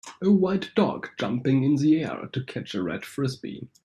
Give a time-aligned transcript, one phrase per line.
[0.19, 3.67] a white dog jumping in the air to catch a red Frisbee.